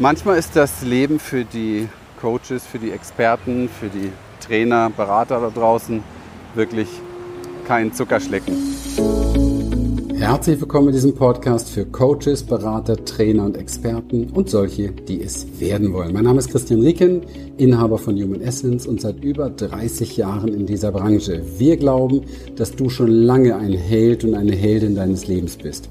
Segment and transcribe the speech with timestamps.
[0.00, 1.86] Manchmal ist das Leben für die
[2.22, 6.02] Coaches, für die Experten, für die Trainer, Berater da draußen
[6.54, 6.88] wirklich
[7.68, 8.56] kein Zuckerschlecken.
[10.14, 15.60] Herzlich willkommen in diesem Podcast für Coaches, Berater, Trainer und Experten und solche, die es
[15.60, 16.14] werden wollen.
[16.14, 17.20] Mein Name ist Christian Rieken,
[17.58, 21.42] Inhaber von Human Essence und seit über 30 Jahren in dieser Branche.
[21.58, 22.22] Wir glauben,
[22.56, 25.90] dass du schon lange ein Held und eine Heldin deines Lebens bist,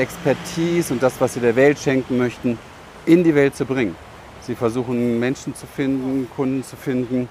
[0.00, 2.58] Expertise und das, was sie der Welt schenken möchten,
[3.06, 3.94] in die Welt zu bringen.
[4.40, 7.28] Sie versuchen Menschen zu finden, Kunden zu finden,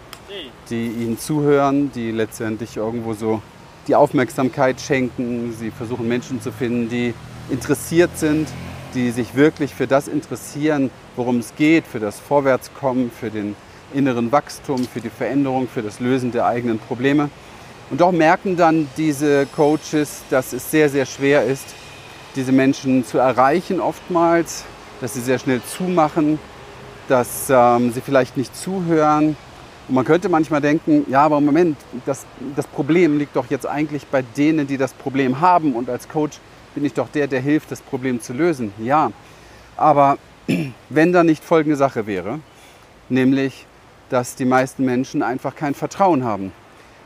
[0.70, 3.42] die ihnen zuhören, die letztendlich irgendwo so
[3.88, 5.54] die Aufmerksamkeit schenken.
[5.60, 7.14] Sie versuchen Menschen zu finden, die
[7.50, 8.48] interessiert sind,
[8.94, 13.56] die sich wirklich für das interessieren, worum es geht, für das Vorwärtskommen, für den
[13.94, 17.30] inneren Wachstum, für die Veränderung, für das Lösen der eigenen Probleme.
[17.90, 21.66] Und doch merken dann diese Coaches, dass es sehr, sehr schwer ist,
[22.40, 24.64] diese Menschen zu erreichen oftmals,
[25.02, 26.40] dass sie sehr schnell zumachen,
[27.10, 29.36] dass ähm, sie vielleicht nicht zuhören.
[29.90, 34.08] Und man könnte manchmal denken, ja, aber Moment, das, das Problem liegt doch jetzt eigentlich
[34.08, 35.74] bei denen, die das Problem haben.
[35.74, 36.40] Und als Coach
[36.76, 38.72] bin ich doch der, der hilft, das Problem zu lösen.
[38.82, 39.12] Ja,
[39.76, 40.18] aber
[40.90, 42.40] wenn da nicht folgende Sache wäre,
[43.10, 43.66] nämlich,
[44.10, 46.54] dass die meisten Menschen einfach kein Vertrauen haben.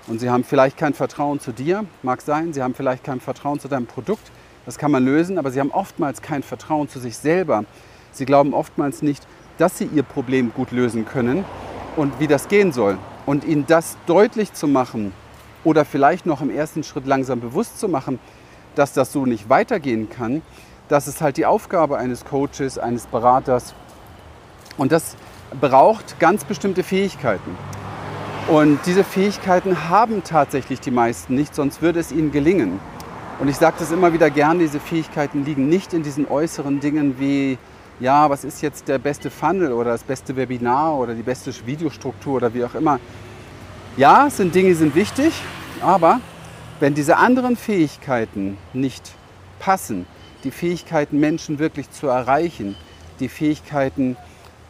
[0.06, 3.59] Und sie haben vielleicht kein Vertrauen zu dir, mag sein, sie haben vielleicht kein Vertrauen
[3.59, 4.30] zu deinem Produkt,
[4.66, 7.66] das kann man lösen, aber sie haben oftmals kein Vertrauen zu sich selber.
[8.11, 11.45] Sie glauben oftmals nicht, dass sie ihr Problem gut lösen können
[11.95, 12.97] und wie das gehen soll.
[13.25, 15.14] Und ihnen das deutlich zu machen
[15.64, 18.20] oder vielleicht noch im ersten Schritt langsam bewusst zu machen,
[18.76, 20.42] dass das so nicht weitergehen kann,
[20.89, 23.73] das ist halt die Aufgabe eines Coaches, eines Beraters.
[24.77, 25.15] Und das
[25.59, 27.55] braucht ganz bestimmte Fähigkeiten.
[28.48, 32.80] Und diese Fähigkeiten haben tatsächlich die meisten nicht, sonst würde es ihnen gelingen.
[33.39, 37.20] Und ich sage das immer wieder gern, diese Fähigkeiten liegen nicht in diesen äußeren Dingen
[37.20, 37.58] wie,
[37.99, 42.36] ja, was ist jetzt der beste Funnel oder das beste Webinar oder die beste Videostruktur
[42.36, 42.99] oder wie auch immer.
[43.98, 45.33] Ja, sind Dinge sind wichtig,
[45.82, 46.20] aber
[46.80, 49.11] wenn diese anderen Fähigkeiten nicht
[49.60, 50.05] passen,
[50.44, 52.76] die Fähigkeiten, Menschen wirklich zu erreichen,
[53.20, 54.15] die Fähigkeiten,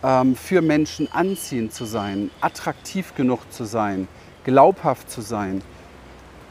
[0.03, 4.07] ähm, für Menschen anziehend zu sein, attraktiv genug zu sein,
[4.43, 5.61] glaubhaft zu sein,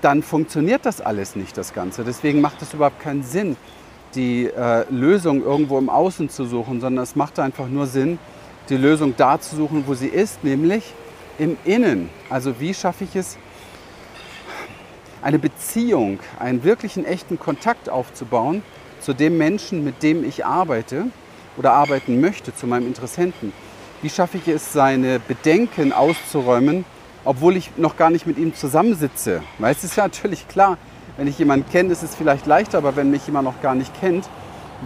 [0.03, 2.05] dann funktioniert das alles nicht, das Ganze.
[2.05, 3.57] Deswegen macht es überhaupt keinen Sinn,
[4.15, 8.19] die äh, Lösung irgendwo im Außen zu suchen, sondern es macht einfach nur Sinn,
[8.69, 10.93] die Lösung da zu suchen, wo sie ist, nämlich
[11.39, 12.11] im Innen.
[12.29, 13.39] Also wie schaffe ich es,
[15.23, 18.63] eine Beziehung, einen wirklichen echten Kontakt aufzubauen
[19.01, 21.07] zu dem Menschen, mit dem ich arbeite
[21.57, 23.53] oder arbeiten möchte, zu meinem Interessenten.
[24.03, 26.85] Wie schaffe ich es, seine Bedenken auszuräumen,
[27.25, 29.43] obwohl ich noch gar nicht mit ihm zusammensitze.
[29.59, 30.79] Weil es ist ja natürlich klar,
[31.17, 33.93] wenn ich jemanden kenne, ist es vielleicht leichter, aber wenn mich jemand noch gar nicht
[34.01, 34.29] kennt,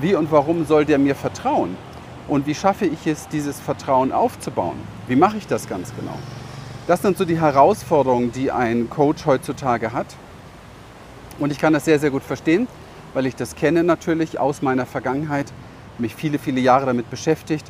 [0.01, 1.77] wie und warum soll der mir vertrauen?
[2.29, 4.77] Und wie schaffe ich es, dieses Vertrauen aufzubauen?
[5.07, 6.19] Wie mache ich das ganz genau?
[6.87, 10.07] Das sind so die Herausforderungen, die ein Coach heutzutage hat.
[11.39, 12.67] Und ich kann das sehr, sehr gut verstehen,
[13.15, 15.53] weil ich das kenne natürlich aus meiner Vergangenheit,
[15.99, 17.67] mich viele, viele Jahre damit beschäftigt,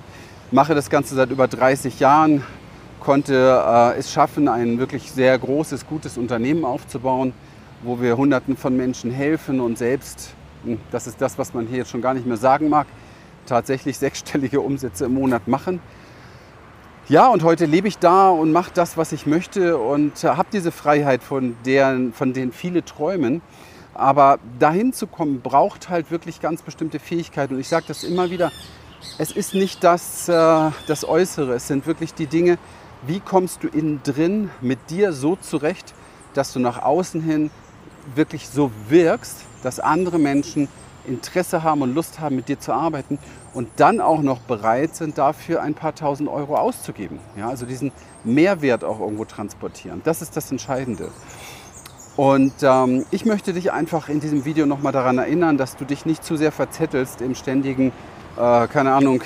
[0.51, 2.43] mache das Ganze seit über 30 Jahren,
[3.07, 7.35] konnte äh, es schaffen, ein wirklich sehr großes, gutes Unternehmen aufzubauen,
[7.85, 10.35] wo wir Hunderten von Menschen helfen und selbst,
[10.65, 12.89] hm, das ist das, was man hier jetzt schon gar nicht mehr sagen mag,
[13.47, 15.79] tatsächlich sechsstellige Umsätze im Monat machen.
[17.09, 20.49] Ja, und heute lebe ich da und mache das, was ich möchte und äh, habe
[20.53, 23.41] diese Freiheit, von, der, von denen viele träumen.
[23.95, 27.55] Aber dahin zu kommen, braucht halt wirklich ganz bestimmte Fähigkeiten.
[27.55, 28.51] Und ich sage das immer wieder,
[29.19, 32.59] es ist nicht das, äh, das Äußere, es sind wirklich die Dinge,
[33.07, 35.95] wie kommst du innen drin mit dir so zurecht,
[36.35, 37.51] dass du nach außen hin
[38.15, 40.69] wirklich so wirkst, dass andere Menschen
[41.07, 43.19] Interesse haben und Lust haben, mit dir zu arbeiten
[43.55, 47.19] und dann auch noch bereit sind, dafür ein paar tausend Euro auszugeben.
[47.37, 47.93] Ja, also diesen
[48.25, 50.03] Mehrwert auch irgendwo transportieren.
[50.05, 51.11] Das ist das Entscheidende.
[52.17, 56.07] Und ähm, ich möchte dich einfach in diesem Video nochmal daran erinnern, dass du dich
[56.07, 57.93] nicht zu sehr verzettelst im ständigen,
[58.37, 59.23] äh, keine Ahnung,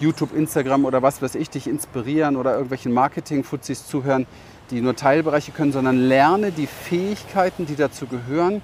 [0.00, 4.26] YouTube, Instagram oder was weiß ich dich inspirieren oder irgendwelchen Marketing-Fuzis zuhören,
[4.70, 8.62] die nur Teilbereiche können, sondern lerne die Fähigkeiten, die dazu gehören,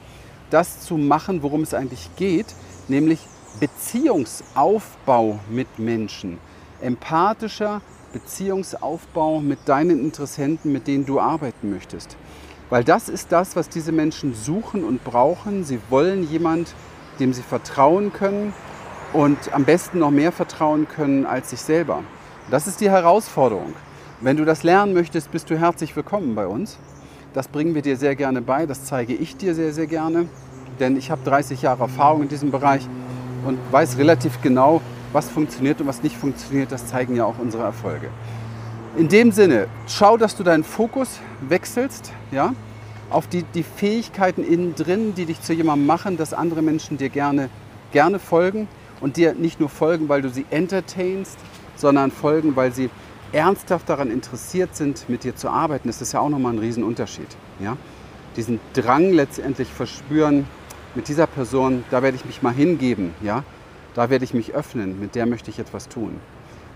[0.50, 2.46] das zu machen, worum es eigentlich geht,
[2.88, 3.20] nämlich
[3.60, 6.38] Beziehungsaufbau mit Menschen.
[6.80, 7.80] empathischer
[8.12, 12.16] Beziehungsaufbau mit deinen Interessenten, mit denen du arbeiten möchtest.
[12.68, 15.64] Weil das ist das, was diese Menschen suchen und brauchen.
[15.64, 16.74] Sie wollen jemand,
[17.18, 18.52] dem sie vertrauen können
[19.16, 22.02] und am besten noch mehr vertrauen können als sich selber.
[22.50, 23.72] Das ist die Herausforderung.
[24.20, 26.76] Wenn du das lernen möchtest, bist du herzlich willkommen bei uns.
[27.32, 30.28] Das bringen wir dir sehr gerne bei, das zeige ich dir sehr, sehr gerne,
[30.80, 32.86] denn ich habe 30 Jahre Erfahrung in diesem Bereich
[33.46, 34.82] und weiß relativ genau,
[35.14, 36.70] was funktioniert und was nicht funktioniert.
[36.70, 38.10] Das zeigen ja auch unsere Erfolge.
[38.98, 42.52] In dem Sinne, schau, dass du deinen Fokus wechselst, ja,
[43.08, 47.08] auf die, die Fähigkeiten innen drin, die dich zu jemandem machen, dass andere Menschen dir
[47.08, 47.48] gerne,
[47.92, 48.68] gerne folgen
[49.00, 51.38] und dir nicht nur folgen, weil du sie entertainst,
[51.76, 52.90] sondern folgen, weil sie
[53.32, 55.88] ernsthaft daran interessiert sind, mit dir zu arbeiten.
[55.88, 57.36] Das ist ja auch nochmal ein Riesenunterschied.
[57.60, 57.76] Ja?
[58.36, 60.46] Diesen Drang letztendlich verspüren,
[60.94, 63.44] mit dieser Person, da werde ich mich mal hingeben, ja?
[63.94, 66.18] da werde ich mich öffnen, mit der möchte ich etwas tun.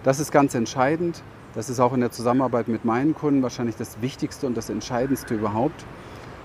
[0.03, 1.23] Das ist ganz entscheidend.
[1.55, 5.35] Das ist auch in der Zusammenarbeit mit meinen Kunden wahrscheinlich das Wichtigste und das Entscheidendste
[5.35, 5.85] überhaupt.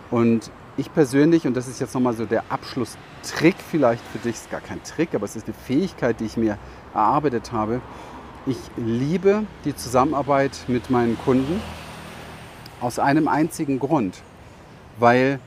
[0.09, 4.51] Und ich persönlich, und das ist jetzt nochmal so der Abschlusstrick vielleicht für dich, ist
[4.51, 6.57] gar kein Trick, aber es ist eine Fähigkeit, die ich mir
[6.93, 7.81] erarbeitet habe.
[8.45, 11.61] Ich liebe die Zusammenarbeit mit meinen Kunden
[12.81, 14.21] aus einem einzigen Grund,
[14.99, 15.39] weil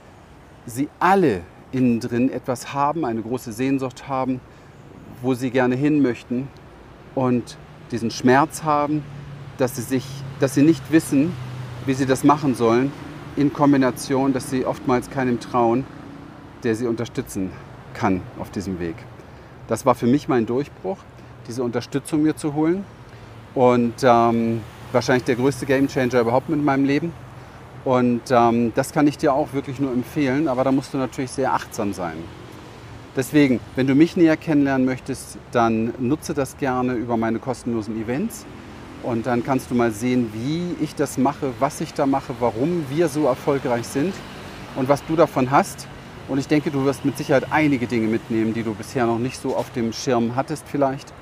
[0.66, 1.42] sie alle
[1.72, 4.40] innen drin etwas haben, eine große Sehnsucht haben,
[5.20, 6.48] wo sie gerne hin möchten
[7.14, 7.58] und
[7.90, 9.02] diesen Schmerz haben,
[9.58, 10.04] dass sie, sich,
[10.40, 11.34] dass sie nicht wissen,
[11.84, 12.92] wie sie das machen sollen,
[13.38, 15.84] in Kombination, dass sie oftmals keinem trauen,
[16.64, 17.52] der sie unterstützen
[17.94, 18.96] kann auf diesem Weg.
[19.68, 20.98] Das war für mich mein Durchbruch,
[21.46, 22.84] diese Unterstützung mir zu holen
[23.54, 24.60] und ähm,
[24.92, 27.12] wahrscheinlich der größte Gamechanger überhaupt mit meinem Leben.
[27.84, 31.30] Und ähm, das kann ich dir auch wirklich nur empfehlen, aber da musst du natürlich
[31.30, 32.16] sehr achtsam sein.
[33.16, 38.44] Deswegen, wenn du mich näher kennenlernen möchtest, dann nutze das gerne über meine kostenlosen Events.
[39.02, 42.84] Und dann kannst du mal sehen, wie ich das mache, was ich da mache, warum
[42.90, 44.14] wir so erfolgreich sind
[44.76, 45.86] und was du davon hast.
[46.28, 49.40] Und ich denke, du wirst mit Sicherheit einige Dinge mitnehmen, die du bisher noch nicht
[49.40, 51.12] so auf dem Schirm hattest vielleicht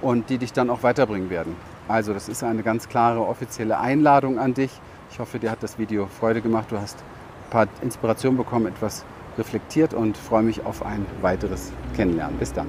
[0.00, 1.56] und die dich dann auch weiterbringen werden.
[1.88, 4.70] Also das ist eine ganz klare offizielle Einladung an dich.
[5.10, 6.66] Ich hoffe, dir hat das Video Freude gemacht.
[6.70, 9.04] Du hast ein paar Inspirationen bekommen, etwas
[9.36, 12.38] reflektiert und freue mich auf ein weiteres Kennenlernen.
[12.38, 12.68] Bis dann.